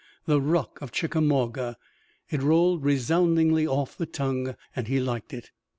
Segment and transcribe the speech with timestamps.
[0.25, 1.77] The Rock of Chickamauga!"
[2.31, 5.51] It rolled resoundingly off the tongue, and he liked it.